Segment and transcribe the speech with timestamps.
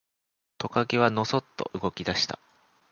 [0.57, 2.39] トカゲはのそっと動き出した。